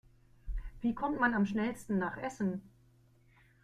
[0.81, 2.63] Wie kommt man am schnellsten nach Essen?